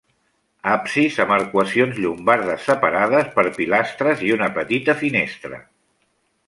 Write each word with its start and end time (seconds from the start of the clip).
Absis 0.75 1.19
amb 1.25 1.33
arcuacions 1.35 1.99
llombardes 2.05 2.65
separades 2.71 3.31
per 3.37 3.47
pilastres 3.59 4.27
i 4.31 4.35
una 4.39 4.53
petita 4.59 4.99
finestra. 5.05 5.67